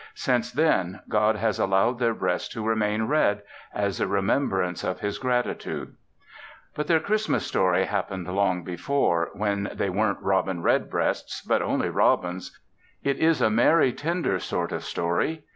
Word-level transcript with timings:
Since 0.15 0.51
then 0.51 1.01
God 1.09 1.35
has 1.35 1.59
allowed 1.59 1.99
their 1.99 2.15
breasts 2.15 2.47
to 2.55 2.65
remain 2.67 3.03
red 3.03 3.43
as 3.71 4.01
a 4.01 4.07
remembrance 4.07 4.83
of 4.83 5.01
His 5.01 5.19
gratitude. 5.19 5.93
But 6.73 6.87
their 6.87 6.99
Christmas 6.99 7.45
story 7.45 7.85
happened 7.85 8.27
long 8.27 8.63
before, 8.63 9.29
when 9.33 9.69
they 9.71 9.91
weren't 9.91 10.17
robin 10.23 10.63
red 10.63 10.89
breasts 10.89 11.43
but 11.43 11.61
only 11.61 11.89
robins. 11.89 12.59
It 13.03 13.17
is 13.19 13.41
a 13.43 13.51
merry, 13.51 13.93
tender 13.93 14.39
sort 14.39 14.71
of 14.71 14.83
story. 14.83 15.43